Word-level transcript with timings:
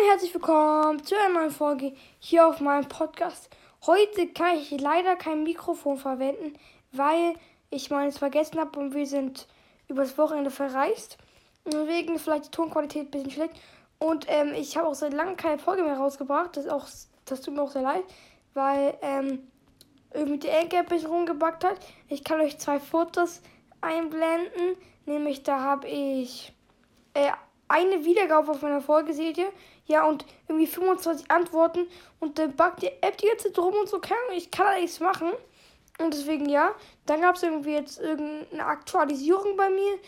und 0.00 0.06
herzlich 0.08 0.32
willkommen 0.32 1.04
zu 1.04 1.14
einer 1.14 1.40
neuen 1.40 1.50
Folge 1.50 1.92
hier 2.20 2.46
auf 2.46 2.60
meinem 2.60 2.88
Podcast. 2.88 3.50
Heute 3.84 4.28
kann 4.28 4.56
ich 4.56 4.70
leider 4.70 5.14
kein 5.16 5.42
Mikrofon 5.42 5.98
verwenden, 5.98 6.54
weil 6.92 7.34
ich 7.70 7.90
meines 7.90 8.16
vergessen 8.16 8.58
habe 8.58 8.78
und 8.78 8.94
wir 8.94 9.06
sind 9.06 9.46
übers 9.88 10.16
Wochenende 10.16 10.50
verreist. 10.50 11.18
Deswegen 11.66 12.18
vielleicht 12.18 12.46
die 12.46 12.50
Tonqualität 12.50 13.08
ein 13.08 13.10
bisschen 13.10 13.30
schlecht. 13.30 13.60
Und 13.98 14.24
ähm, 14.28 14.54
ich 14.54 14.76
habe 14.76 14.88
auch 14.88 14.94
seit 14.94 15.12
langem 15.12 15.36
keine 15.36 15.58
Folge 15.58 15.82
mehr 15.82 15.98
rausgebracht. 15.98 16.56
Das, 16.56 16.66
auch, 16.66 16.86
das 17.26 17.42
tut 17.42 17.54
mir 17.54 17.62
auch 17.62 17.70
sehr 17.70 17.82
leid, 17.82 18.04
weil 18.54 18.96
ähm, 19.02 19.50
irgendwie 20.14 20.38
die 20.38 20.48
Enke 20.48 20.78
ein 20.78 20.86
bisschen 20.86 21.10
rumgebackt 21.10 21.62
hat. 21.62 21.78
Ich 22.08 22.24
kann 22.24 22.40
euch 22.40 22.58
zwei 22.58 22.80
Fotos 22.80 23.42
einblenden. 23.82 24.76
Nämlich 25.04 25.42
da 25.42 25.60
habe 25.60 25.88
ich 25.88 26.54
äh, 27.12 27.32
eine 27.70 28.04
Wiedergabe 28.04 28.50
auf 28.50 28.62
meiner 28.62 28.80
Folge, 28.80 29.14
seht 29.14 29.38
ihr? 29.38 29.52
Ja, 29.90 30.06
und 30.06 30.24
irgendwie 30.46 30.68
25 30.68 31.32
Antworten. 31.32 31.88
Und 32.20 32.38
dann 32.38 32.54
backt 32.54 32.82
die 32.82 32.92
App 33.00 33.18
die 33.18 33.26
ganze 33.26 33.48
Zeit 33.48 33.58
rum 33.58 33.74
und 33.74 33.88
so. 33.88 33.98
Kann, 33.98 34.16
ich 34.36 34.48
kann 34.52 34.66
da 34.66 34.80
nichts 34.80 35.00
machen. 35.00 35.32
Und 35.98 36.14
deswegen 36.14 36.48
ja. 36.48 36.76
Dann 37.06 37.22
gab 37.22 37.34
es 37.34 37.42
irgendwie 37.42 37.72
jetzt 37.72 37.98
irgendeine 37.98 38.66
Aktualisierung 38.66 39.56
bei 39.56 39.68
mir. 39.68 39.98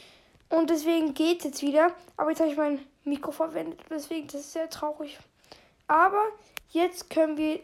Und 0.50 0.70
deswegen 0.70 1.14
geht 1.14 1.38
es 1.38 1.45
jetzt 1.46 1.62
wieder. 1.62 1.92
Aber 2.16 2.30
jetzt 2.30 2.38
habe 2.38 2.52
ich 2.52 2.56
mein 2.56 2.87
Mikro 3.02 3.32
verwendet. 3.32 3.80
Deswegen, 3.90 4.28
das 4.28 4.42
ist 4.42 4.52
sehr 4.52 4.70
traurig. 4.70 5.18
Aber 5.88 6.23
jetzt 6.70 7.10
können 7.10 7.37
wir 7.37 7.59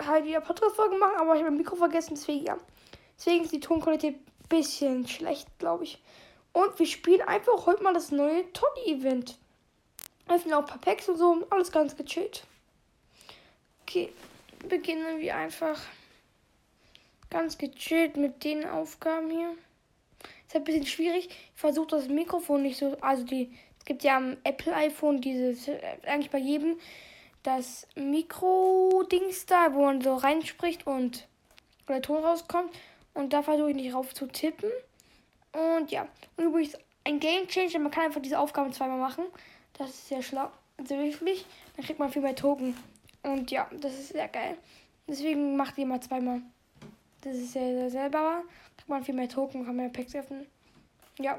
halt 0.00 0.24
wieder 0.24 0.42
Podcast-Folgen 0.42 1.00
machen. 1.00 1.16
Aber 1.16 1.34
ich 1.34 1.40
habe 1.40 1.50
mein 1.50 1.58
Mikro 1.58 1.74
vergessen. 1.74 2.14
Deswegen 2.14 2.44
ja. 2.44 2.56
Deswegen 3.18 3.42
ist 3.42 3.52
die 3.52 3.58
Tonqualität 3.58 4.14
ein 4.14 4.48
bisschen 4.48 5.08
schlecht, 5.08 5.48
glaube 5.58 5.82
ich. 5.82 6.00
Und 6.52 6.78
wir 6.78 6.86
spielen 6.86 7.22
einfach 7.22 7.66
heute 7.66 7.82
mal 7.82 7.94
das 7.94 8.12
neue 8.12 8.44
Toddy-Event. 8.52 9.38
Öffnen 10.28 10.54
auch 10.54 10.60
ein 10.60 10.66
paar 10.66 10.78
Packs 10.78 11.08
und 11.08 11.16
so. 11.16 11.46
Alles 11.50 11.72
ganz 11.72 11.96
gechillt. 11.96 12.44
Okay, 13.82 14.12
beginnen 14.68 15.20
wir 15.20 15.36
einfach 15.36 15.80
ganz 17.30 17.58
gechillt 17.58 18.16
mit 18.16 18.44
den 18.44 18.66
Aufgaben 18.66 19.30
hier. 19.30 19.54
Ist 20.46 20.56
ein 20.56 20.64
bisschen 20.64 20.86
schwierig. 20.86 21.28
Ich 21.28 21.60
versuche 21.60 21.88
das 21.88 22.08
Mikrofon 22.08 22.62
nicht 22.62 22.78
so. 22.78 22.96
Also 23.00 23.24
die. 23.24 23.52
Es 23.78 23.84
gibt 23.84 24.04
ja 24.04 24.16
am 24.16 24.36
Apple 24.44 24.72
iPhone 24.74 25.20
dieses, 25.20 25.68
eigentlich 26.06 26.30
bei 26.30 26.38
jedem, 26.38 26.78
das 27.42 27.88
Mikro-Dings 27.96 29.46
da, 29.46 29.74
wo 29.74 29.86
man 29.86 30.00
so 30.00 30.14
reinspricht 30.14 30.86
und 30.86 31.26
der 31.88 32.00
Ton 32.00 32.22
rauskommt. 32.24 32.72
Und 33.12 33.32
da 33.32 33.42
versuche 33.42 33.70
ich 33.70 33.76
nicht 33.76 33.92
rauf 33.92 34.14
zu 34.14 34.26
tippen. 34.26 34.70
Und 35.52 35.90
ja. 35.90 36.06
Und 36.36 36.44
übrigens 36.44 36.78
ein 37.04 37.18
Game 37.18 37.48
Changer, 37.48 37.80
man 37.80 37.90
kann 37.90 38.04
einfach 38.04 38.22
diese 38.22 38.38
Aufgaben 38.38 38.72
zweimal 38.72 38.98
machen. 38.98 39.24
Das 39.74 39.90
ist 39.90 40.08
sehr 40.08 40.22
schlau. 40.22 40.50
Also 40.76 40.96
wirklich. 40.96 41.44
Dann 41.76 41.84
kriegt 41.84 41.98
man 41.98 42.10
viel 42.10 42.22
mehr 42.22 42.34
Token. 42.34 42.76
Und 43.22 43.50
ja, 43.50 43.68
das 43.80 43.94
ist 43.94 44.08
sehr 44.08 44.28
geil. 44.28 44.56
Deswegen 45.06 45.56
macht 45.56 45.78
ihr 45.78 45.86
mal 45.86 46.00
zweimal. 46.00 46.42
Das 47.22 47.36
ist 47.36 47.52
sehr, 47.52 47.74
sehr 47.74 47.90
selber. 47.90 48.42
Kriegt 48.76 48.88
man 48.88 49.04
viel 49.04 49.14
mehr 49.14 49.28
Token, 49.28 49.64
kann 49.64 49.76
mehr 49.76 49.88
Packs 49.88 50.14
öffnen. 50.14 50.46
Ja. 51.18 51.38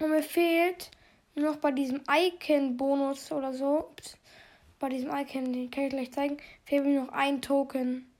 Und 0.00 0.10
mir 0.10 0.22
fehlt 0.22 0.90
noch 1.34 1.56
bei 1.56 1.70
diesem 1.70 2.02
Icon-Bonus 2.08 3.32
oder 3.32 3.52
so. 3.52 3.80
Ups. 3.80 4.16
Bei 4.78 4.88
diesem 4.88 5.10
Icon, 5.14 5.52
den 5.52 5.70
kann 5.70 5.84
ich 5.84 5.90
gleich 5.90 6.12
zeigen, 6.12 6.36
fehlt 6.64 6.84
mir 6.84 7.02
noch 7.02 7.12
ein 7.12 7.40
Token. 7.40 8.10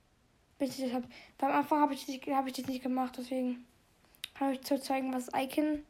Bis 0.57 0.79
ich 0.79 0.85
das 0.85 0.93
habe. 0.93 1.07
Beim 1.37 1.51
Anfang 1.51 1.81
habe 1.81 1.93
ich, 1.93 2.05
das, 2.05 2.33
hab 2.33 2.47
ich 2.47 2.53
das 2.53 2.67
nicht 2.67 2.81
gemacht, 2.81 3.15
deswegen 3.17 3.65
habe 4.39 4.53
ich 4.53 4.61
zu 4.61 4.79
zeigen, 4.79 5.13
was 5.13 5.27
Icon-Ding 5.27 5.83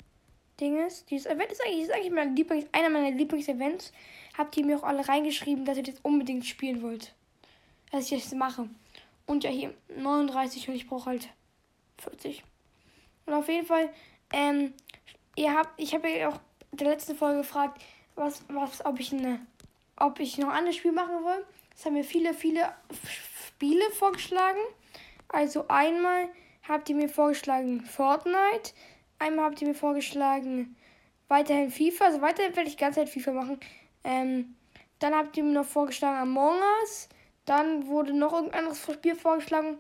ist. 0.62 1.10
Dieses 1.10 1.26
Event 1.26 1.52
ist 1.52 1.62
eigentlich, 1.64 1.84
ist 1.84 1.92
eigentlich 1.92 2.12
mein 2.12 2.36
Lieblings, 2.36 2.66
einer 2.72 2.90
meiner 2.90 3.12
Lieblings-Events. 3.12 3.92
Habt 4.38 4.58
ihr 4.58 4.66
mir 4.66 4.78
auch 4.78 4.84
alle 4.84 5.08
reingeschrieben, 5.08 5.66
dass 5.66 5.78
ihr 5.78 5.84
das 5.84 6.00
unbedingt 6.02 6.46
spielen 6.46 6.82
wollt. 6.82 7.14
Dass 7.92 8.12
ich 8.12 8.24
das 8.24 8.34
mache. 8.34 8.70
Und 9.26 9.44
ja, 9.44 9.50
hier 9.50 9.74
39 9.96 10.70
und 10.70 10.76
ich 10.76 10.88
brauche 10.88 11.10
halt 11.12 11.30
40. 12.00 12.44
Und 13.26 13.34
auf 13.34 13.48
jeden 13.48 13.66
Fall, 13.66 13.90
ähm, 14.34 14.74
ihr 15.36 15.54
habt, 15.54 15.80
ich 15.80 15.94
habe 15.94 16.10
ja 16.10 16.30
auch 16.30 16.40
in 16.72 16.78
der 16.78 16.90
letzten 16.90 17.16
Folge 17.16 17.40
gefragt, 17.40 17.82
was, 18.16 18.44
was, 18.50 18.86
ob 18.86 19.00
ich 19.00 19.14
eine, 19.14 19.46
ob 19.98 20.20
ich 20.20 20.38
noch 20.38 20.50
ein 20.50 20.58
anderes 20.58 20.76
Spiel 20.78 20.92
machen 20.92 21.24
will. 21.24 21.46
Das 21.72 21.86
haben 21.86 21.94
mir 21.94 22.04
viele, 22.04 22.34
viele 22.34 22.74
Spiele 23.48 23.90
vorgeschlagen. 23.92 24.60
Also 25.28 25.68
einmal 25.68 26.30
habt 26.68 26.90
ihr 26.90 26.96
mir 26.96 27.10
vorgeschlagen 27.10 27.82
Fortnite. 27.82 28.74
Einmal 29.20 29.46
habt 29.46 29.62
ihr 29.62 29.68
mir 29.68 29.76
vorgeschlagen 29.76 30.76
weiterhin 31.28 31.72
FIFA. 31.72 32.06
Also 32.06 32.22
weiterhin 32.22 32.56
werde 32.56 32.70
ich 32.70 32.78
ganz 32.78 32.96
Zeit 32.96 33.10
FIFA 33.10 33.32
machen. 33.34 33.60
Ähm, 34.04 34.56
dann 35.00 35.16
habt 35.16 35.36
ihr 35.38 35.44
mir 35.44 35.54
noch 35.54 35.66
vorgeschlagen 35.66 36.18
Among 36.18 36.60
Us. 36.82 37.10
Dann 37.46 37.88
wurde 37.88 38.14
noch 38.14 38.34
irgendein 38.34 38.60
anderes 38.60 38.82
Spiel 38.82 39.16
vorgeschlagen. 39.16 39.78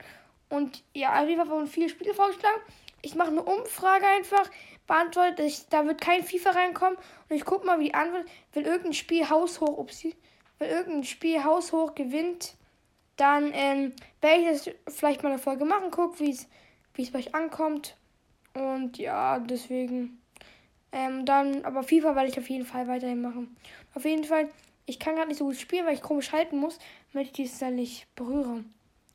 Und 0.49 0.83
ja, 0.93 1.21
auf 1.21 1.27
jeden 1.27 1.41
Fall 1.41 1.49
wurden 1.49 1.67
viele 1.67 1.89
Spiele 1.89 2.13
vorgeschlagen. 2.13 2.61
Ich 3.01 3.15
mache 3.15 3.29
eine 3.29 3.43
Umfrage 3.43 4.05
einfach. 4.05 4.49
Beantwortet, 4.87 5.39
ich, 5.39 5.67
da 5.69 5.85
wird 5.85 6.01
kein 6.01 6.23
FIFA 6.23 6.51
reinkommen. 6.51 6.97
Und 7.29 7.35
ich 7.35 7.45
gucke 7.45 7.65
mal, 7.65 7.79
wie 7.79 7.85
die 7.85 7.93
Antwort. 7.93 8.25
Wenn 8.53 8.65
irgendein 8.65 8.93
Spiel 8.93 9.29
haushoch, 9.29 9.77
upsie, 9.77 10.15
wenn 10.59 10.69
irgendein 10.69 11.03
Spiel 11.03 11.43
haushoch 11.43 11.95
gewinnt, 11.95 12.55
dann 13.15 13.51
ähm, 13.53 13.93
werde 14.21 14.41
ich 14.41 14.63
das 14.63 14.95
vielleicht 14.95 15.23
mal 15.23 15.29
eine 15.29 15.39
Folge 15.39 15.65
machen. 15.65 15.89
Guck, 15.91 16.19
wie 16.19 16.31
es 16.31 16.47
bei 17.11 17.19
euch 17.19 17.33
ankommt. 17.33 17.95
Und 18.55 18.97
ja, 18.97 19.39
deswegen. 19.39 20.21
Ähm, 20.91 21.25
dann, 21.25 21.65
aber 21.65 21.83
FIFA 21.83 22.15
werde 22.15 22.29
ich 22.29 22.39
auf 22.39 22.49
jeden 22.49 22.65
Fall 22.65 22.87
weiterhin 22.87 23.21
machen. 23.21 23.57
Auf 23.93 24.05
jeden 24.05 24.23
Fall, 24.23 24.49
ich 24.85 24.97
kann 24.97 25.15
gerade 25.15 25.27
nicht 25.27 25.39
so 25.39 25.45
gut 25.45 25.57
spielen, 25.57 25.85
weil 25.85 25.95
ich 25.95 26.01
komisch 26.01 26.31
halten 26.31 26.57
muss, 26.57 26.79
damit 27.11 27.27
ich 27.27 27.33
dieses 27.33 27.59
dann 27.59 27.75
nicht 27.75 28.07
berühre. 28.15 28.63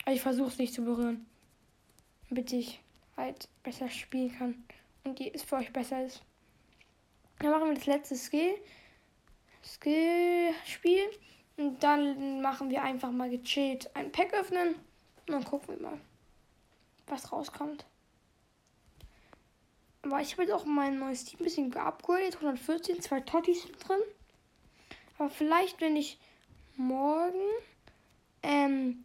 Also 0.04 0.16
ich 0.16 0.22
versuche 0.22 0.48
es 0.48 0.58
nicht 0.58 0.74
zu 0.74 0.84
berühren. 0.84 1.26
Damit 2.28 2.52
ich 2.52 2.80
halt 3.16 3.48
besser 3.62 3.88
spielen 3.88 4.36
kann. 4.36 4.64
Und 5.04 5.18
die 5.18 5.32
es 5.32 5.42
für 5.42 5.56
euch 5.56 5.72
besser 5.72 6.04
ist. 6.04 6.22
Dann 7.38 7.50
machen 7.50 7.68
wir 7.68 7.74
das 7.74 7.86
letzte 7.86 8.16
Skill. 8.16 8.54
Skill-Spiel. 9.64 11.10
Und 11.56 11.82
dann 11.82 12.42
machen 12.42 12.68
wir 12.68 12.82
einfach 12.82 13.10
mal 13.10 13.30
gechillt 13.30 13.90
ein 13.94 14.12
Pack 14.12 14.34
öffnen. 14.34 14.74
Und 15.26 15.32
dann 15.32 15.44
gucken 15.44 15.76
wir 15.76 15.82
mal 15.82 15.98
was 17.06 17.32
rauskommt. 17.32 17.86
Aber 20.02 20.20
ich 20.20 20.32
habe 20.32 20.42
jetzt 20.42 20.52
auch 20.52 20.64
mein 20.64 20.98
neues 20.98 21.24
Team 21.24 21.40
ein 21.40 21.44
bisschen 21.44 21.70
geupgradet. 21.70 22.36
114, 22.36 23.02
zwei 23.02 23.20
Tottis 23.20 23.62
sind 23.62 23.76
drin. 23.88 24.00
Aber 25.18 25.30
vielleicht, 25.30 25.80
wenn 25.80 25.96
ich 25.96 26.18
morgen 26.76 27.38
ähm, 28.42 29.04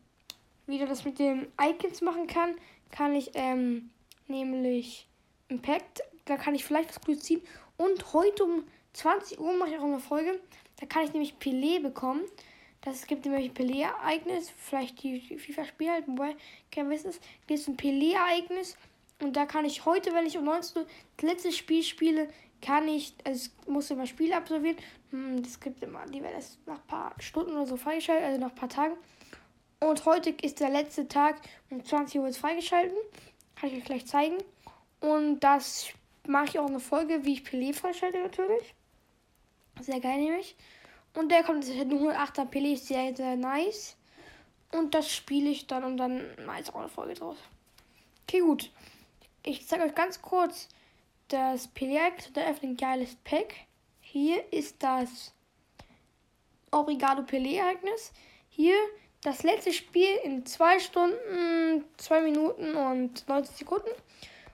wieder 0.66 0.88
das 0.88 1.03
mit 1.03 1.19
den 1.19 1.47
Icons 1.61 2.01
machen 2.01 2.28
kann, 2.28 2.56
kann 2.91 3.13
ich 3.13 3.31
ähm, 3.33 3.89
nämlich 4.28 5.07
Impact, 5.50 6.01
da 6.25 6.38
kann 6.38 6.56
ich 6.56 6.63
vielleicht 6.63 6.89
was 6.89 7.01
Cooles 7.01 7.22
ziehen. 7.22 7.41
Und 7.77 8.13
heute 8.13 8.45
um 8.45 8.63
20 8.94 9.39
Uhr 9.39 9.53
mache 9.57 9.72
ich 9.72 9.77
auch 9.77 9.83
eine 9.83 10.00
Folge. 10.00 10.39
Da 10.79 10.85
kann 10.85 11.03
ich 11.03 11.12
nämlich 11.12 11.35
Pelé 11.39 11.81
bekommen. 11.81 12.22
Das 12.81 13.07
gibt 13.07 13.25
nämlich 13.25 13.51
Pelé-Ereignis, 13.53 14.51
vielleicht 14.57 15.01
die 15.01 15.19
FIFA-Spiele 15.19 15.91
halt, 15.91 16.07
wobei 16.07 16.35
kein 16.72 16.89
Wissen 16.89 17.09
ist. 17.09 17.22
Gibt 17.47 17.59
es 17.59 17.67
ein 17.67 17.77
Pelé-Ereignis 17.77 18.77
und 19.21 19.33
da 19.33 19.45
kann 19.45 19.65
ich 19.65 19.85
heute, 19.85 20.13
wenn 20.13 20.25
ich 20.25 20.37
um 20.37 20.45
19 20.45 20.81
Uhr 20.81 20.87
das 21.17 21.29
letzte 21.29 21.51
Spiel 21.51 21.83
spiele, 21.83 22.29
kann 22.61 22.87
ich, 22.87 23.13
also 23.23 23.49
ich 23.61 23.67
muss 23.67 23.89
immer 23.91 24.05
Spiele 24.05 24.35
absolvieren. 24.35 24.77
Hm, 25.11 25.41
das 25.41 25.59
gibt 25.59 25.83
immer, 25.83 26.05
die 26.05 26.21
werden 26.21 26.35
erst 26.35 26.65
nach 26.67 26.79
ein 26.79 26.87
paar 26.87 27.15
Stunden 27.19 27.53
oder 27.53 27.65
so 27.65 27.77
freigeschaltet, 27.77 28.25
also 28.25 28.41
nach 28.41 28.49
ein 28.49 28.55
paar 28.55 28.69
Tagen. 28.69 28.95
Und 29.79 30.05
heute 30.05 30.31
ist 30.41 30.59
der 30.59 30.69
letzte 30.69 31.07
Tag, 31.07 31.41
um 31.69 31.83
20 31.83 32.19
Uhr 32.19 32.27
ist 32.27 32.37
freigeschalten. 32.37 32.97
Kann 33.55 33.69
ich 33.69 33.77
euch 33.77 33.85
gleich 33.85 34.05
zeigen. 34.05 34.37
Und 34.99 35.39
das 35.41 35.89
mache 36.27 36.45
ich 36.45 36.59
auch 36.59 36.67
eine 36.67 36.79
Folge, 36.79 37.23
wie 37.23 37.33
ich 37.33 37.43
Pelé 37.43 37.73
freischalte 37.73 38.21
natürlich. 38.21 38.73
Sehr 39.79 39.99
geil 39.99 40.19
nämlich. 40.19 40.55
Und 41.13 41.31
der 41.31 41.43
kommt 41.43 41.65
jetzt 41.65 41.87
nur 41.87 42.11
108er 42.11 42.45
Pele, 42.45 42.73
ist 42.73 42.88
sehr, 42.88 43.15
sehr 43.15 43.35
nice. 43.35 43.95
Und 44.71 44.94
das 44.94 45.11
spiele 45.11 45.50
ich 45.50 45.68
dann 45.68 45.83
und 45.83 45.97
dann 45.97 46.21
ist 46.59 46.73
auch 46.73 46.79
eine 46.79 46.89
Folge 46.89 47.13
draus. 47.13 47.38
Okay, 48.23 48.39
gut. 48.39 48.71
Ich 49.47 49.68
zeige 49.68 49.83
euch 49.83 49.94
ganz 49.94 50.24
kurz 50.24 50.68
das 51.27 51.68
Pelé-Ereignis 51.68 52.30
und 52.30 52.39
öffne 52.39 52.69
ein 52.69 52.77
geiles 52.77 53.15
Pack. 53.24 53.53
Hier 54.01 54.44
ist 54.51 54.81
das 54.81 55.36
Obrigado 56.71 57.21
Pelé-Ereignis. 57.21 58.12
Hier 58.50 58.74
das 59.21 59.44
letzte 59.44 59.71
Spiel 59.71 60.15
in 60.24 60.47
2 60.47 60.80
Stunden, 60.80 61.86
2 61.97 62.21
Minuten 62.21 62.74
und 62.74 63.27
90 63.27 63.56
Sekunden. 63.56 63.89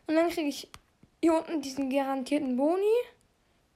Und 0.07 0.15
dann 0.15 0.29
kriege 0.29 0.49
ich 0.49 0.67
hier 1.21 1.35
unten 1.35 1.61
diesen 1.61 1.89
garantierten 1.89 2.57
Boni. 2.57 2.83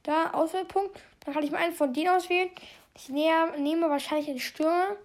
Da, 0.02 0.32
Auswahlpunkt. 0.32 1.00
Dann 1.24 1.32
kann 1.32 1.42
ich 1.42 1.50
mir 1.50 1.56
einen 1.56 1.72
von 1.72 1.94
denen 1.94 2.08
auswählen. 2.08 2.50
Ich 2.94 3.08
nehme, 3.08 3.58
nehme 3.58 3.88
wahrscheinlich 3.88 4.28
einen 4.28 4.38
Stürmer. 4.38 4.96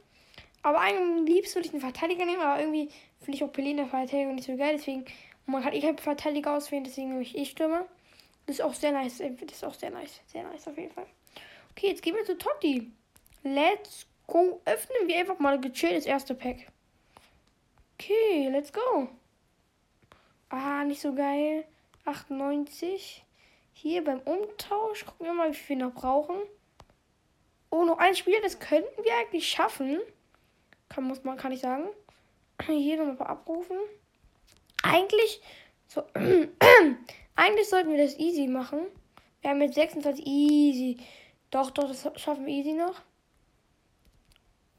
Aber 0.61 0.81
eigentlich 0.81 1.35
liebst 1.35 1.55
würde 1.55 1.69
ich 1.69 1.73
einen 1.73 1.81
Verteidiger 1.81 2.25
nehmen, 2.25 2.41
aber 2.41 2.59
irgendwie 2.59 2.89
finde 3.19 3.37
ich 3.37 3.43
auch 3.45 3.53
Pelé 3.53 3.71
in 3.71 3.77
der 3.77 3.87
Verteidigung 3.87 4.35
nicht 4.35 4.47
so 4.47 4.57
geil. 4.57 4.75
Deswegen, 4.75 5.05
man 5.51 5.63
kann 5.63 5.73
eh 5.73 5.81
keinen 5.81 5.97
Verteidiger 5.97 6.55
auswählen, 6.55 6.83
deswegen 6.83 7.09
nehme 7.09 7.21
ich 7.21 7.37
eh 7.37 7.45
Stürmer. 7.45 7.85
Das 8.45 8.57
ist 8.57 8.61
auch 8.61 8.73
sehr 8.73 8.91
nice. 8.91 9.17
Das 9.17 9.51
ist 9.51 9.63
auch 9.63 9.73
sehr 9.73 9.91
nice. 9.91 10.21
Sehr 10.27 10.43
nice 10.43 10.67
auf 10.67 10.77
jeden 10.77 10.91
Fall. 10.91 11.05
Okay, 11.71 11.87
jetzt 11.87 12.01
gehen 12.01 12.15
wir 12.15 12.25
zu 12.25 12.37
Totti. 12.37 12.91
Let's 13.43 14.07
go. 14.27 14.61
Öffnen 14.65 15.07
wir 15.07 15.17
einfach 15.17 15.39
mal 15.39 15.59
gechillt 15.59 15.97
das 15.97 16.05
erste 16.05 16.35
Pack. 16.35 16.67
Okay, 17.93 18.49
let's 18.49 18.73
go. 18.73 19.07
Ah, 20.49 20.83
nicht 20.83 21.01
so 21.01 21.13
geil. 21.13 21.65
98. 22.05 23.23
Hier 23.73 24.03
beim 24.03 24.19
Umtausch. 24.19 25.05
Gucken 25.05 25.27
wir 25.27 25.33
mal, 25.33 25.51
wie 25.51 25.55
viel 25.55 25.77
wir 25.77 25.85
noch 25.85 25.93
brauchen. 25.93 26.35
Oh, 27.69 27.85
noch 27.85 27.99
ein 27.99 28.15
Spiel, 28.15 28.41
das 28.41 28.59
könnten 28.59 29.03
wir 29.03 29.15
eigentlich 29.15 29.49
schaffen. 29.49 30.01
Kann, 30.89 31.05
muss 31.05 31.23
man, 31.23 31.37
kann 31.37 31.53
ich 31.53 31.61
sagen. 31.61 31.87
Hier 32.65 33.01
nochmal 33.01 33.29
abrufen. 33.29 33.77
Eigentlich, 34.83 35.41
so, 35.87 36.03
eigentlich 37.35 37.69
sollten 37.69 37.91
wir 37.91 38.03
das 38.03 38.17
easy 38.17 38.47
machen. 38.47 38.87
Wir 39.41 39.51
haben 39.51 39.61
jetzt 39.61 39.75
26 39.75 40.25
easy. 40.25 40.97
Doch, 41.49 41.71
doch, 41.71 41.87
das 41.87 42.07
schaffen 42.21 42.45
wir 42.45 42.53
easy 42.53 42.73
noch. 42.73 43.01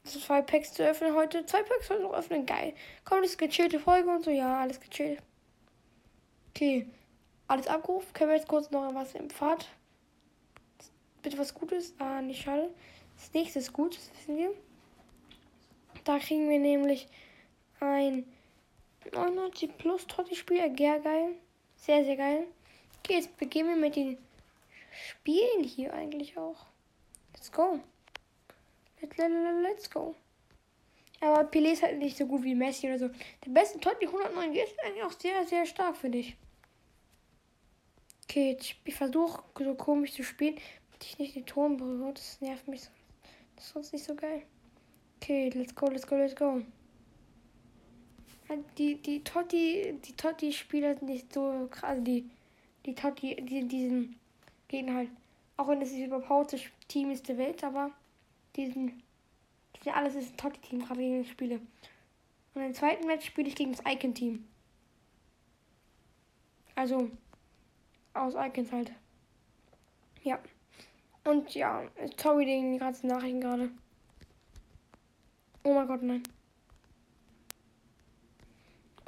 Zwei 0.03 0.41
Packs 0.41 0.73
zu 0.73 0.83
öffnen 0.83 1.15
heute. 1.15 1.45
Zwei 1.45 1.63
Packs 1.63 1.87
sollten 1.87 2.03
noch 2.03 2.13
öffnen. 2.13 2.45
Geil. 2.45 2.73
Komm, 3.05 3.21
das 3.21 3.31
ist 3.31 3.37
gechillte 3.37 3.79
Folge 3.79 4.09
und 4.09 4.23
so. 4.23 4.31
Ja, 4.31 4.61
alles 4.61 4.79
gechillt. 4.79 5.21
Okay. 6.49 6.87
Alles 7.47 7.67
abgerufen. 7.67 8.11
Können 8.13 8.31
wir 8.31 8.37
jetzt 8.37 8.47
kurz 8.47 8.69
noch 8.71 8.93
was 8.93 9.15
im 9.15 9.29
Pfad? 9.29 9.67
Bitte 11.21 11.37
was 11.37 11.53
Gutes. 11.53 11.93
Ah, 11.99 12.21
nicht 12.21 12.41
schade. 12.41 12.69
Das 13.15 13.33
nächste 13.33 13.59
ist 13.59 13.71
gut, 13.71 13.95
das 13.95 14.11
wissen 14.17 14.37
wir. 14.37 14.51
Da 16.03 16.19
kriegen 16.19 16.49
wir 16.49 16.59
nämlich 16.59 17.07
ein 17.79 18.25
99 19.11 19.77
plus 19.77 20.07
Totti-Spiel. 20.07 20.75
Sehr 20.77 20.99
geil. 20.99 21.35
Sehr, 21.75 22.03
sehr 22.03 22.15
geil. 22.15 22.47
Okay, 22.99 23.15
jetzt 23.15 23.35
beginnen 23.37 23.69
wir 23.69 23.75
mit 23.75 23.95
den 23.95 24.17
Spielen 24.91 25.63
hier 25.63 25.93
eigentlich 25.93 26.37
auch. 26.37 26.67
Let's 27.33 27.51
go. 27.51 27.79
Let's, 29.01 29.17
let's 29.17 29.89
go. 29.89 30.15
Aber 31.19 31.49
Pelé 31.49 31.71
ist 31.71 31.83
halt 31.83 31.99
nicht 31.99 32.17
so 32.17 32.25
gut 32.25 32.43
wie 32.43 32.55
Messi 32.55 32.87
oder 32.87 32.99
so. 32.99 33.09
Der 33.45 33.51
beste 33.51 33.79
Totti 33.79 34.05
109 34.05 34.53
ist 34.55 34.83
eigentlich 34.83 35.03
auch 35.03 35.11
sehr, 35.11 35.45
sehr 35.45 35.65
stark 35.65 35.95
für 35.95 36.09
dich. 36.09 36.35
Okay, 38.23 38.51
jetzt, 38.51 38.75
ich 38.83 38.95
versuche 38.95 39.43
so 39.57 39.75
komisch 39.75 40.13
zu 40.13 40.23
spielen, 40.23 40.55
damit 40.91 41.03
ich 41.05 41.19
nicht 41.19 41.35
den 41.35 41.45
Ton 41.45 41.77
berühre. 41.77 42.13
Das 42.13 42.41
nervt 42.41 42.67
mich. 42.67 42.81
Das 43.55 43.65
ist 43.65 43.73
sonst 43.73 43.93
nicht 43.93 44.05
so 44.05 44.15
geil. 44.15 44.43
Okay, 45.21 45.49
let's 45.53 45.73
go, 45.75 45.87
let's 45.87 46.05
go, 46.05 46.15
let's 46.15 46.35
go. 46.35 46.61
Die, 48.77 48.95
die 48.95 49.23
Totti, 49.23 49.99
die 50.03 50.13
Totti-Spieler 50.13 50.95
sind 50.95 51.09
nicht 51.09 51.33
so 51.33 51.67
krass. 51.69 51.83
Also 51.83 52.03
die, 52.03 52.29
die 52.85 52.95
Totti, 52.95 53.35
die, 53.35 53.67
diesen 53.67 54.19
Gegner 54.67 54.95
halt. 54.95 55.09
Auch 55.57 55.67
wenn 55.67 55.81
es 55.81 55.91
das 55.91 56.61
Team 56.87 57.11
ist 57.11 57.27
der 57.27 57.37
Welt, 57.37 57.63
aber 57.63 57.91
diesen. 58.55 59.03
Ja, 59.83 59.93
alles 59.93 60.15
ist 60.15 60.33
ein 60.33 60.37
Totti-Team, 60.37 60.85
gerade 60.85 60.99
gegen 60.99 61.25
spiele. 61.25 61.59
Und 62.53 62.61
im 62.61 62.73
zweiten 62.73 63.05
Match 63.07 63.25
spiele 63.25 63.49
ich 63.49 63.55
gegen 63.55 63.71
das 63.71 63.83
Icon-Team. 63.85 64.45
Also, 66.75 67.09
aus 68.13 68.35
Icons 68.35 68.71
halt. 68.71 68.91
Ja. 70.23 70.39
Und 71.23 71.53
ja, 71.53 71.83
sorry 72.21 72.45
wegen 72.45 72.73
die 72.73 72.79
ganzen 72.79 73.07
Nachrichten 73.07 73.41
gerade. 73.41 73.71
Oh 75.63 75.73
mein 75.73 75.87
Gott, 75.87 76.01
nein. 76.01 76.23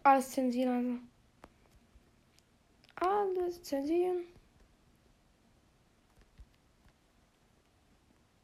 Alles 0.05 0.29
zensieren 0.29 0.69
also. 0.69 0.99
Alles 3.09 3.63
zensieren. 3.63 4.23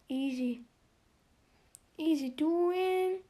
Easy. 0.07 0.65
Easy 1.97 2.35
doing. 2.35 3.21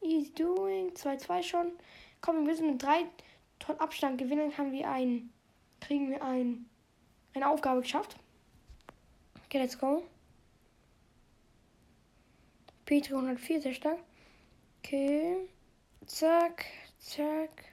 Easy 0.00 0.34
doing. 0.34 0.90
2-2 0.90 1.42
schon. 1.44 1.72
Komm, 2.20 2.38
wir 2.38 2.42
müssen 2.42 2.66
mit 2.66 2.82
drei 2.82 3.04
Tonnen 3.60 3.78
Abstand 3.78 4.18
gewinnen. 4.18 4.58
Haben 4.58 4.72
wir 4.72 4.90
einen. 4.90 5.32
Kriegen 5.80 6.10
wir 6.10 6.20
ein, 6.20 6.68
eine 7.32 7.48
Aufgabe 7.48 7.82
geschafft. 7.82 8.16
Okay, 9.44 9.58
let's 9.58 9.78
go. 9.78 10.02
Petri 12.86 13.14
104, 13.14 13.62
sehr 13.62 13.74
stark. 13.74 14.00
Okay. 14.80 15.48
Zack, 16.06 16.66
zack. 17.02 17.64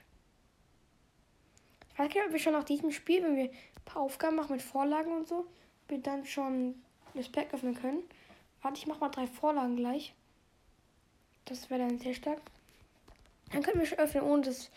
Ich 1.92 1.98
weiß 1.98 2.08
nicht, 2.08 2.24
ob 2.24 2.32
wir 2.32 2.38
schon 2.38 2.52
nach 2.52 2.64
diesem 2.64 2.90
Spiel, 2.90 3.22
wenn 3.22 3.36
wir 3.36 3.44
ein 3.44 3.84
paar 3.84 4.02
Aufgaben 4.02 4.36
machen 4.36 4.52
mit 4.52 4.62
Vorlagen 4.62 5.12
und 5.12 5.28
so, 5.28 5.46
wir 5.88 5.98
dann 5.98 6.24
schon 6.24 6.82
das 7.14 7.28
Pack 7.28 7.52
öffnen 7.52 7.74
können. 7.74 8.02
Warte, 8.62 8.78
ich 8.78 8.86
mach 8.86 9.00
mal 9.00 9.08
drei 9.08 9.26
Vorlagen 9.26 9.76
gleich. 9.76 10.14
Das 11.46 11.70
wäre 11.70 11.80
dann 11.80 11.98
sehr 11.98 12.14
stark. 12.14 12.40
Dann 13.52 13.62
können 13.62 13.80
wir 13.80 13.86
schon 13.86 13.98
öffnen, 13.98 14.24
ohne 14.24 14.42
das 14.42 14.70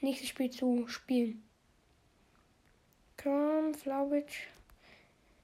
nächste 0.00 0.26
Spiel 0.26 0.50
zu 0.50 0.86
spielen. 0.88 1.42
Komm, 3.22 3.74
Flauwitsch. 3.74 4.48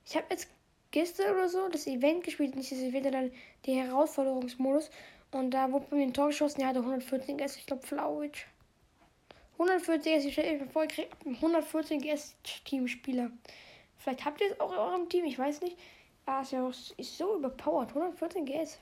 Ich 0.04 0.16
habe 0.16 0.26
jetzt 0.30 0.48
gestern 0.90 1.34
oder 1.34 1.48
so 1.48 1.68
das 1.68 1.86
Event 1.86 2.24
gespielt, 2.24 2.56
nicht 2.56 2.72
das 2.72 2.78
Event, 2.78 3.04
sondern 3.04 3.32
der 3.66 3.86
Herausforderungsmodus. 3.86 4.90
Und 5.30 5.52
da 5.52 5.70
wurde 5.72 5.86
bei 5.88 5.96
mir 5.96 6.02
ein 6.02 6.14
Tor 6.14 6.28
geschossen, 6.28 6.60
der 6.60 6.68
hatte 6.68 6.80
114 6.80 7.38
GS, 7.38 7.56
ich 7.56 7.66
glaube 7.66 7.86
Flauwitsch. 7.86 8.46
140 9.62 10.16
GS, 10.16 10.24
ich 10.24 10.36
mir 10.36 10.66
vor, 10.66 10.84
ich 10.84 10.90
kriege 10.90 11.08
114 11.24 12.00
GS 12.00 12.36
Teamspieler. 12.64 13.30
Vielleicht 13.98 14.24
habt 14.24 14.40
ihr 14.40 14.50
es 14.50 14.60
auch 14.60 14.72
in 14.72 14.78
eurem 14.78 15.08
Team, 15.08 15.24
ich 15.24 15.38
weiß 15.38 15.60
nicht. 15.60 15.78
Ah, 16.26 16.42
ist 16.42 16.52
ja 16.52 16.66
auch, 16.66 16.72
ist 16.96 17.18
so 17.18 17.36
überpowered. 17.36 17.90
114 17.90 18.44
GS. 18.44 18.78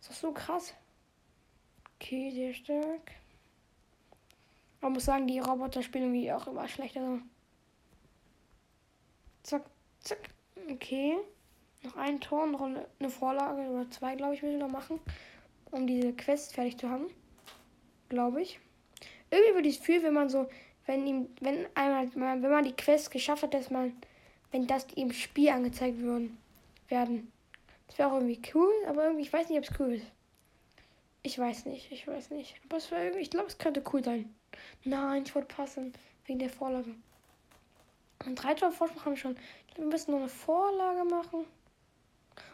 Ist 0.00 0.10
doch 0.10 0.14
so 0.14 0.32
krass. 0.32 0.74
Okay, 1.94 2.30
sehr 2.30 2.54
stark. 2.54 3.12
Man 4.80 4.92
muss 4.92 5.06
sagen, 5.06 5.26
die 5.26 5.38
Roboter 5.38 5.82
spielen 5.82 6.14
irgendwie 6.14 6.32
auch 6.32 6.46
immer 6.46 6.68
schlechter. 6.68 7.18
Zack, 9.42 9.64
zack. 10.00 10.30
Okay. 10.70 11.16
Noch 11.82 11.96
ein 11.96 12.20
Tor, 12.20 12.46
noch 12.46 12.62
eine 12.62 13.10
Vorlage 13.10 13.62
oder 13.70 13.90
zwei, 13.90 14.16
glaube 14.16 14.34
ich, 14.34 14.42
müssen 14.42 14.58
wir 14.58 14.66
noch 14.66 14.72
machen, 14.72 15.00
um 15.70 15.86
diese 15.86 16.12
Quest 16.12 16.54
fertig 16.54 16.78
zu 16.78 16.90
haben. 16.90 17.06
Glaube 18.08 18.42
ich. 18.42 18.60
Irgendwie 19.30 19.54
würde 19.54 19.68
ich 19.68 19.78
es 19.78 19.84
fühlen, 19.84 20.02
wenn 20.02 20.14
man 20.14 20.28
so, 20.28 20.48
wenn 20.86 21.06
ihm, 21.06 21.28
wenn 21.40 21.66
einmal, 21.74 22.08
wenn 22.14 22.50
man 22.50 22.64
die 22.64 22.76
Quest 22.76 23.10
geschafft 23.10 23.42
hat, 23.42 23.54
dass 23.54 23.70
man, 23.70 23.92
wenn 24.52 24.66
das 24.66 24.86
im 24.94 25.12
Spiel 25.12 25.50
angezeigt 25.50 25.98
würden, 25.98 26.38
werden. 26.88 27.32
Das 27.88 27.98
wäre 27.98 28.10
auch 28.10 28.14
irgendwie 28.14 28.40
cool, 28.54 28.72
aber 28.86 29.04
irgendwie, 29.04 29.22
ich 29.22 29.32
weiß 29.32 29.48
nicht, 29.48 29.58
ob 29.58 29.64
es 29.64 29.80
cool 29.80 29.94
ist. 29.94 30.06
Ich 31.22 31.38
weiß 31.38 31.66
nicht, 31.66 31.90
ich 31.90 32.06
weiß 32.06 32.30
nicht. 32.30 32.54
Aber 32.64 32.76
es 32.76 32.90
war 32.92 33.00
irgendwie, 33.00 33.22
ich 33.22 33.30
glaube, 33.30 33.48
es 33.48 33.58
könnte 33.58 33.82
cool 33.92 34.04
sein. 34.04 34.32
Nein, 34.84 35.24
ich 35.26 35.34
wollte 35.34 35.54
passen, 35.54 35.92
wegen 36.26 36.38
der 36.38 36.50
Vorlage. 36.50 36.94
Und 38.24 38.36
drei 38.36 38.54
Tor 38.54 38.70
Vorsprung 38.70 39.04
haben 39.04 39.12
wir 39.12 39.18
schon. 39.18 39.36
Ich 39.66 39.74
glaube, 39.74 39.88
wir 39.88 39.92
müssen 39.92 40.12
noch 40.12 40.20
eine 40.20 40.28
Vorlage 40.28 41.04
machen. 41.04 41.44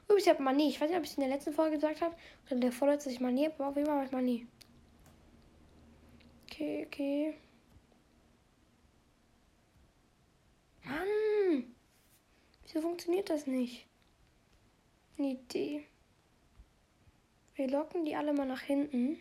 Übrigens, 0.05 0.25
ich 0.25 0.31
habe 0.31 0.43
Manie. 0.43 0.69
Ich 0.69 0.81
weiß 0.81 0.89
nicht, 0.89 0.99
ob 0.99 1.05
ich 1.05 1.11
es 1.11 1.17
in 1.17 1.23
der 1.23 1.33
letzten 1.33 1.53
Folge 1.53 1.77
gesagt 1.77 2.01
habe. 2.01 2.15
Oder 2.47 2.53
in 2.53 2.61
der 2.61 2.73
vorletzten, 2.73 3.11
ich 3.11 3.21
Manie 3.21 3.47
habe. 3.47 3.55
Aber 3.59 3.69
auf 3.69 3.77
jeden 3.77 3.87
Fall 3.87 3.97
habe 3.97 4.07
ich 4.07 4.13
Manie. 4.13 4.47
Okay, 6.63 6.87
okay. 6.87 7.35
Mann! 10.85 11.75
Wieso 12.63 12.81
funktioniert 12.81 13.31
das 13.31 13.49
nicht? 13.49 13.85
Eine 15.19 15.33
Idee. 15.33 15.85
Wir 17.57 17.69
locken 17.69 18.05
die 18.05 18.15
alle 18.15 18.33
mal 18.33 18.47
nach 18.47 18.61
hinten. 18.61 19.19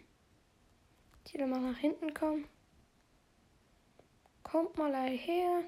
Die 1.28 1.40
alle 1.40 1.48
mal 1.48 1.62
nach 1.62 1.80
hinten 1.80 2.14
kommen. 2.14 2.48
Kommt 4.44 4.78
mal 4.78 4.94
her. 5.08 5.64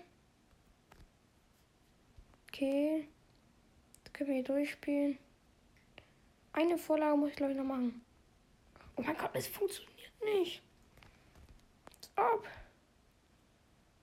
Okay. 2.50 3.08
Jetzt 3.96 4.14
können 4.14 4.30
wir 4.30 4.36
hier 4.36 4.44
durchspielen. 4.44 5.18
Eine 6.52 6.78
Vorlage 6.78 7.18
muss 7.18 7.32
ich 7.32 7.36
glaube 7.36 7.54
ich 7.54 7.58
noch 7.58 7.66
machen. 7.66 8.06
Oh 8.96 9.02
mein 9.02 9.18
Gott, 9.18 9.32
es 9.34 9.48
funktioniert 9.48 10.12
nicht. 10.24 10.62
Ab. 12.16 12.48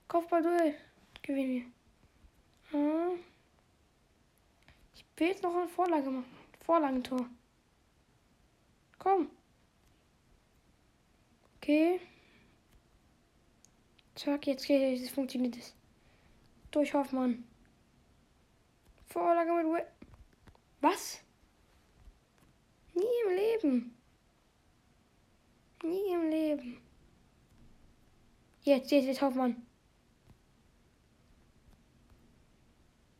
Kopfball 0.07 0.43
durch. 0.43 0.75
Gewinne. 1.21 1.71
Hm. 2.71 3.19
Ich 4.93 5.05
will 5.15 5.27
jetzt 5.27 5.43
noch 5.43 5.55
eine 5.55 5.67
Vorlage 5.67 6.09
machen. 6.09 6.37
Vorlagentor. 6.65 7.29
Komm. 8.97 9.29
Okay. 11.57 11.99
Zack, 14.15 14.47
jetzt, 14.47 14.67
jetzt 14.67 15.11
funktioniert 15.11 15.57
es. 15.57 15.75
Durch 16.71 16.93
Hoffmann. 16.93 17.43
Vorlage 19.07 19.51
mit 19.53 19.65
Wi 19.65 19.83
Was? 20.81 21.21
Nie 22.93 23.03
im 23.25 23.35
Leben. 23.35 23.97
Nie 25.83 26.13
im 26.13 26.29
Leben. 26.29 26.90
Jetzt, 28.63 28.91
jetzt, 28.91 29.05
jetzt 29.05 29.21
Hoffmann. 29.21 29.65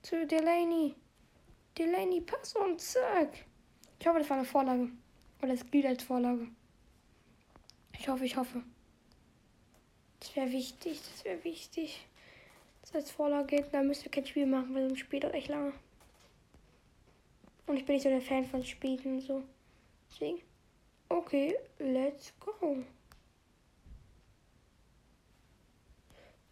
Zu 0.03 0.27
Delaney. 0.27 0.95
Delaney, 1.77 2.21
pass 2.21 2.55
und 2.55 2.79
zack. 2.79 3.45
Ich 3.99 4.07
hoffe, 4.07 4.19
das 4.19 4.29
war 4.29 4.37
eine 4.37 4.45
Vorlage. 4.45 4.89
Oder 5.41 5.53
es 5.53 5.69
gilt 5.71 5.85
als 5.85 6.03
Vorlage. 6.03 6.47
Ich 7.97 8.07
hoffe, 8.07 8.25
ich 8.25 8.35
hoffe. 8.35 8.61
Das 10.19 10.35
wäre 10.35 10.51
wichtig, 10.51 10.99
das 11.11 11.25
wäre 11.25 11.43
wichtig. 11.43 12.05
Das 12.81 12.93
als 12.93 13.11
Vorlage 13.11 13.65
dann 13.71 13.87
müsst 13.87 14.05
ihr 14.05 14.11
kein 14.11 14.25
Spiel 14.25 14.45
machen, 14.45 14.75
weil 14.75 14.87
sonst 14.87 14.99
spielt 14.99 15.23
das 15.23 15.33
echt 15.33 15.47
lange. 15.49 15.73
Und 17.65 17.77
ich 17.77 17.85
bin 17.85 17.95
nicht 17.95 18.03
so 18.03 18.09
der 18.09 18.21
Fan 18.21 18.45
von 18.45 18.63
Spielen 18.63 19.05
und 19.05 19.21
so. 19.21 19.43
Deswegen. 20.11 20.41
Okay, 21.09 21.55
let's 21.79 22.33
go. 22.39 22.83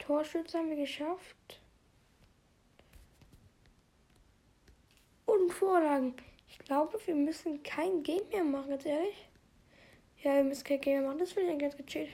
Torschütze 0.09 0.57
haben 0.57 0.71
wir 0.71 0.75
geschafft. 0.75 1.61
Und 5.27 5.53
Vorlagen. 5.53 6.15
Ich 6.47 6.57
glaube, 6.57 6.99
wir 7.05 7.13
müssen 7.13 7.61
kein 7.61 8.01
Game 8.01 8.27
mehr 8.29 8.43
machen, 8.43 8.71
ganz 8.71 8.87
ehrlich. 8.87 9.29
Ja, 10.23 10.37
wir 10.37 10.45
müssen 10.45 10.63
kein 10.63 10.81
Game 10.81 11.01
mehr 11.01 11.09
machen. 11.09 11.19
Das 11.19 11.33
finde 11.33 11.53
ich 11.53 11.59
ganz 11.59 11.77
gechillt. 11.77 12.09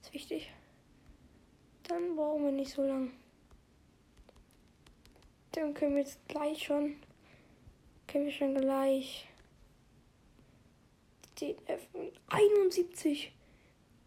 Das 0.00 0.08
ist 0.08 0.14
wichtig. 0.14 0.52
Dann 1.84 2.16
brauchen 2.16 2.46
wir 2.46 2.50
nicht 2.50 2.72
so 2.72 2.82
lang. 2.82 3.12
Dann 5.52 5.72
können 5.72 5.94
wir 5.94 6.02
jetzt 6.02 6.26
gleich 6.26 6.64
schon. 6.64 6.96
Können 8.08 8.24
wir 8.24 8.32
schon 8.32 8.56
gleich. 8.56 9.28
Den 11.40 11.54
öffnen. 11.68 12.10
71. 12.26 13.32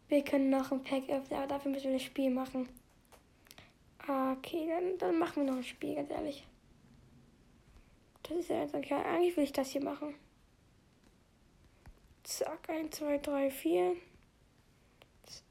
Wir 0.09 0.25
können 0.25 0.49
noch 0.49 0.73
ein 0.73 0.83
Pack 0.83 1.03
öffnen, 1.07 1.39
aber 1.39 1.47
dafür 1.47 1.71
müssen 1.71 1.85
wir 1.85 1.93
das 1.93 2.03
Spiel 2.03 2.29
machen. 2.29 2.67
Okay, 4.07 4.67
dann, 4.67 4.97
dann 4.97 5.17
machen 5.17 5.45
wir 5.45 5.51
noch 5.51 5.57
ein 5.57 5.63
Spiel, 5.63 5.95
ganz 5.95 6.11
ehrlich. 6.11 6.45
Das 8.23 8.37
ist 8.37 8.49
ja 8.49 8.61
jetzt 8.61 8.75
okay. 8.75 8.95
Eigentlich 8.95 9.37
will 9.37 9.45
ich 9.45 9.53
das 9.53 9.69
hier 9.69 9.83
machen. 9.83 10.15
Zack, 12.23 12.69
1, 12.69 12.97
2, 12.97 13.17
3, 13.17 13.49
4. 13.49 13.95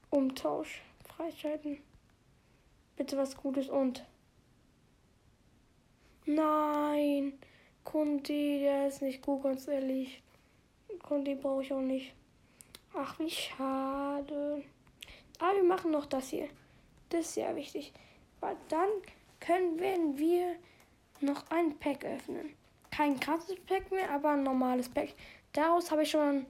Umtausch. 0.09 0.81
Freischalten. 1.03 1.77
Bitte 2.95 3.17
was 3.17 3.37
Gutes 3.37 3.69
und. 3.69 4.05
Nein. 6.25 7.39
Kundi, 7.83 8.59
der 8.59 8.87
ist 8.87 9.01
nicht 9.01 9.21
gut, 9.21 9.43
ganz 9.43 9.67
ehrlich. 9.67 10.21
Kundi 11.01 11.35
brauche 11.35 11.63
ich 11.63 11.73
auch 11.73 11.81
nicht. 11.81 12.13
Ach, 12.95 13.17
wie 13.19 13.29
schade. 13.29 14.63
Aber 15.39 15.55
wir 15.55 15.63
machen 15.63 15.91
noch 15.91 16.05
das 16.05 16.29
hier. 16.29 16.47
Das 17.09 17.21
ist 17.21 17.33
sehr 17.33 17.55
wichtig. 17.55 17.93
Weil 18.43 18.57
dann 18.67 18.89
können 19.39 19.79
wir 20.17 20.57
noch 21.21 21.49
ein 21.49 21.79
Pack 21.79 22.03
öffnen. 22.03 22.53
Kein 22.91 23.17
krasses 23.17 23.55
Pack 23.65 23.89
mehr, 23.89 24.11
aber 24.11 24.31
ein 24.31 24.43
normales 24.43 24.89
Pack. 24.89 25.13
Daraus 25.53 25.89
habe 25.89 26.03
ich 26.03 26.11
schon 26.11 26.45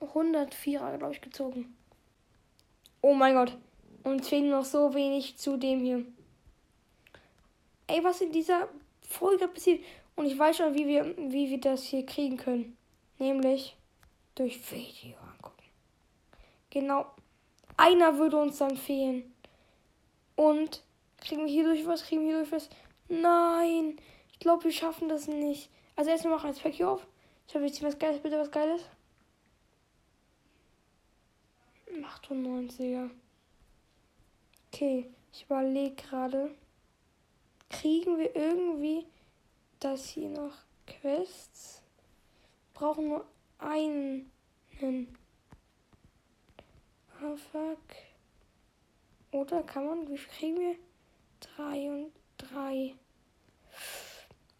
104er, 0.00 0.98
glaube 0.98 1.12
ich, 1.12 1.20
gezogen. 1.20 1.76
Oh 3.02 3.12
mein 3.12 3.34
Gott. 3.34 3.58
Und 4.04 4.20
es 4.20 4.28
fehlt 4.28 4.44
noch 4.44 4.64
so 4.64 4.94
wenig 4.94 5.36
zu 5.36 5.56
dem 5.56 5.80
hier. 5.80 6.06
Ey, 7.88 8.04
was 8.04 8.20
in 8.20 8.30
dieser 8.30 8.68
Folge 9.02 9.48
passiert. 9.48 9.84
Und 10.14 10.26
ich 10.26 10.38
weiß 10.38 10.58
schon, 10.58 10.74
wie 10.74 10.86
wir, 10.86 11.16
wie 11.16 11.50
wir 11.50 11.58
das 11.58 11.82
hier 11.82 12.06
kriegen 12.06 12.36
können. 12.36 12.76
Nämlich 13.18 13.76
durch 14.36 14.60
Video 14.70 15.16
angucken. 15.18 15.64
Genau. 16.70 17.06
Einer 17.76 18.16
würde 18.16 18.36
uns 18.36 18.58
dann 18.58 18.76
fehlen. 18.76 19.34
Und 20.36 20.84
kriegen 21.20 21.44
wir 21.44 21.52
hier 21.52 21.64
durch 21.64 21.86
was? 21.86 22.02
Kriegen 22.02 22.22
wir 22.22 22.28
hier 22.28 22.38
durch 22.38 22.52
was? 22.52 22.70
Nein. 23.08 23.96
Ich 24.32 24.38
glaube, 24.38 24.64
wir 24.64 24.72
schaffen 24.72 25.08
das 25.08 25.26
nicht. 25.28 25.70
Also 25.96 26.10
erstmal 26.10 26.34
machen 26.34 26.48
wir 26.48 26.52
das 26.52 26.62
Pack 26.62 26.74
hier 26.74 26.88
auf. 26.88 27.06
Ich 27.46 27.54
habe 27.54 27.66
jetzt 27.66 27.82
was 27.82 27.98
Geiles. 27.98 28.22
Bitte 28.22 28.38
was 28.38 28.50
Geiles. 28.50 28.82
98er. 31.88 33.10
Okay, 34.72 35.10
ich 35.32 35.44
überlege 35.44 35.94
gerade. 35.96 36.54
Kriegen 37.68 38.18
wir 38.18 38.34
irgendwie 38.34 39.06
das 39.78 40.08
hier 40.08 40.28
noch? 40.28 40.54
Quests? 40.86 41.82
Brauchen 42.74 43.08
nur 43.08 43.26
einen. 43.58 44.30
Ah, 47.20 47.36
fuck. 47.52 47.78
Oder 49.32 49.62
kann 49.62 49.86
man, 49.86 50.08
wie 50.08 50.16
viel 50.18 50.32
kriegen 50.32 50.58
wir? 50.58 50.76
Drei 51.40 51.90
und 51.90 52.12
drei. 52.36 52.94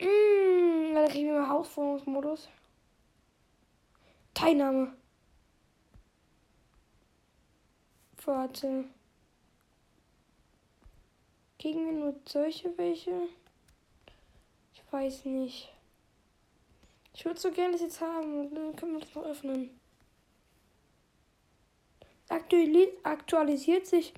Mmh, 0.01 0.95
da 0.95 1.07
kriegen 1.09 1.29
wir 1.29 1.49
Hausformungsmodus. 1.49 2.49
Teilnahme. 4.35 4.95
Warte. 8.25 8.85
Kriegen 11.59 11.85
wir 11.85 11.93
nur 11.93 12.15
solche 12.27 12.77
welche? 12.79 13.29
Ich 14.73 14.83
weiß 14.91 15.27
nicht. 15.27 15.73
Ich 17.15 17.25
würde 17.25 17.39
so 17.39 17.51
gerne 17.51 17.73
das 17.73 17.83
jetzt 17.83 18.01
haben. 18.01 18.55
Dann 18.55 18.77
können 18.77 18.93
wir 18.95 19.01
das 19.01 19.15
noch 19.15 19.25
öffnen. 19.25 19.79
Aktualis 22.31 22.89
aktualisiert 23.03 23.87
sich 23.87 24.15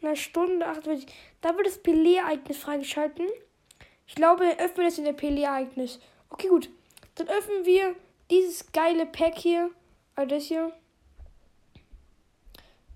in 0.00 0.08
einer 0.08 0.16
Stunde 0.16 0.66
48. 0.66 1.12
Da 1.44 1.54
wird 1.58 1.66
das 1.66 1.82
Pelé-Ereignis 1.82 2.56
freigeschalten. 2.56 3.26
Ich 4.06 4.14
glaube, 4.14 4.46
dann 4.46 4.58
öffnen 4.60 4.78
wir 4.78 4.84
das 4.84 4.96
in 4.96 5.04
der 5.04 5.12
Pelé-Ereignis. 5.12 6.00
Okay, 6.30 6.48
gut. 6.48 6.70
Dann 7.16 7.28
öffnen 7.28 7.66
wir 7.66 7.94
dieses 8.30 8.72
geile 8.72 9.04
Pack 9.04 9.36
hier. 9.36 9.70
Also 10.14 10.36
das 10.36 10.44
hier 10.44 10.72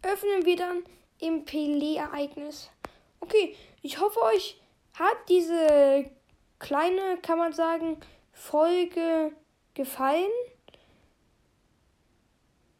öffnen 0.03 0.47
wir 0.47 0.57
dann 0.57 0.83
im 1.19 1.45
Pelé-Ereignis. 1.45 2.71
Okay, 3.21 3.55
ich 3.83 4.01
hoffe, 4.01 4.19
euch 4.23 4.59
hat 4.95 5.19
diese 5.29 6.11
kleine, 6.59 7.19
kann 7.21 7.37
man 7.37 7.53
sagen, 7.53 7.99
Folge 8.33 9.33
gefallen. 9.75 10.31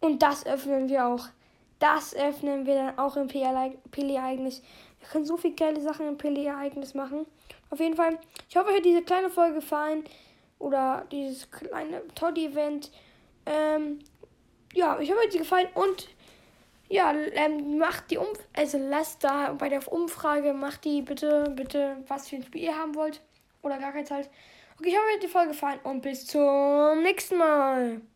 Und 0.01 0.23
das 0.23 0.47
öffnen 0.47 0.89
wir 0.89 1.09
auch. 1.09 1.29
Das 1.79 2.15
öffnen 2.15 2.67
wir 2.67 2.75
dann 2.75 2.99
auch 2.99 3.17
im 3.17 3.29
Pelé-Ereignis. 3.29 4.63
Wir 5.01 5.09
können 5.09 5.25
so 5.25 5.37
viele 5.37 5.55
geile 5.55 5.81
Sachen 5.81 6.09
im 6.09 6.19
Pelé-Ereignis 6.19 6.95
machen. 6.95 7.27
Auf 7.71 7.79
jeden 7.79 7.95
Fall, 7.95 8.19
ich 8.49 8.57
hoffe, 8.57 8.71
euch 8.71 8.77
hat 8.77 8.85
diese 8.85 9.03
kleine 9.03 9.31
Folge 9.31 9.57
gefallen. 9.57 10.05
Oder 10.59 11.07
dieses 11.13 11.49
kleine 11.51 12.03
Toddy-Event. 12.15 12.91
Ähm, 13.47 14.01
ja, 14.75 14.99
ich 14.99 15.11
hoffe, 15.11 15.21
euch 15.21 15.27
hat 15.27 15.33
sie 15.33 15.39
gefallen. 15.39 15.69
Und 15.75 16.09
ja, 16.89 17.13
ähm, 17.13 17.79
macht 17.79 18.11
die 18.11 18.17
Umf 18.17 18.39
also 18.55 18.79
lasst 18.79 19.23
da 19.23 19.53
bei 19.53 19.69
der 19.69 19.87
Umfrage, 19.93 20.55
macht 20.55 20.85
die 20.85 21.03
bitte, 21.03 21.53
bitte, 21.55 21.99
was 22.09 22.29
für 22.29 22.37
ein 22.37 22.43
Spiel 22.43 22.63
ihr 22.63 22.77
haben 22.77 22.95
wollt. 22.95 23.21
Oder 23.63 23.79
gar 23.79 23.93
keins 23.93 24.11
halt. 24.11 24.31
Okay, 24.79 24.89
ich 24.89 24.97
hoffe, 24.97 25.07
euch 25.07 25.15
hat 25.15 25.23
die 25.23 25.29
Folge 25.29 25.49
gefallen 25.49 25.81
und 25.85 26.01
bis 26.01 26.27
zum 26.27 27.03
nächsten 27.03 27.37
Mal. 27.37 28.01